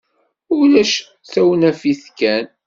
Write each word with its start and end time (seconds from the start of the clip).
Ulac, 0.57 0.93
d 1.23 1.25
tawnafit 1.31 2.03
kan. 2.17 2.45